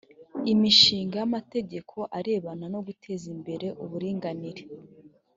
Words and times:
imishinga 0.53 1.15
y’amategeko 1.19 1.97
arebana 2.17 2.65
no 2.73 2.79
guteza 2.87 3.25
imbere 3.35 3.67
uburinganire 3.83 4.63